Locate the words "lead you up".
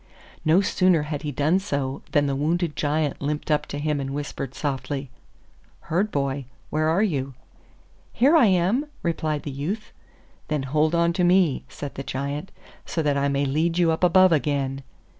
13.45-14.03